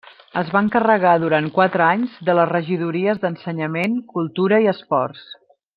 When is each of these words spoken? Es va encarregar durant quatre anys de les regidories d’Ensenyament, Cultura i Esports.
Es 0.41 0.47
va 0.53 0.61
encarregar 0.65 1.11
durant 1.23 1.49
quatre 1.57 1.85
anys 1.89 2.15
de 2.31 2.37
les 2.39 2.49
regidories 2.53 3.21
d’Ensenyament, 3.27 3.97
Cultura 4.15 4.61
i 4.67 4.71
Esports. 4.77 5.29